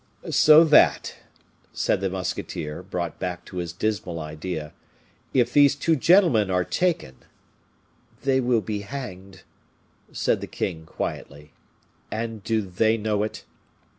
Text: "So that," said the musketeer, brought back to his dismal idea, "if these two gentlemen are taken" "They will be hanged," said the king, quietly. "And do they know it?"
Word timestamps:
"So 0.31 0.63
that," 0.63 1.13
said 1.73 2.01
the 2.01 2.09
musketeer, 2.09 2.81
brought 2.81 3.19
back 3.19 3.45
to 3.45 3.57
his 3.57 3.71
dismal 3.71 4.19
idea, 4.19 4.73
"if 5.31 5.53
these 5.53 5.75
two 5.75 5.95
gentlemen 5.95 6.49
are 6.49 6.63
taken" 6.63 7.17
"They 8.23 8.39
will 8.39 8.61
be 8.61 8.79
hanged," 8.79 9.43
said 10.11 10.41
the 10.41 10.47
king, 10.47 10.87
quietly. 10.87 11.53
"And 12.09 12.43
do 12.43 12.63
they 12.63 12.97
know 12.97 13.21
it?" 13.21 13.45